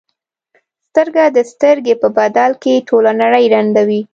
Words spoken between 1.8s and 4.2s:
په بدل کې ټوله نړۍ ړندوي.